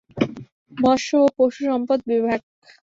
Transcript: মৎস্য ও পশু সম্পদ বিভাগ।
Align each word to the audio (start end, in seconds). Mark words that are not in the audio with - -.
মৎস্য 0.73 1.09
ও 1.19 1.27
পশু 1.37 1.61
সম্পদ 1.69 1.99
বিভাগ। 2.09 2.39